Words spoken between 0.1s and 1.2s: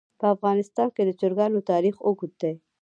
په افغانستان کې د